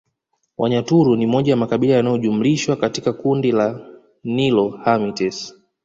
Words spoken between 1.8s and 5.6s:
yanayojumlishwa katika kundi la Nilo Hamites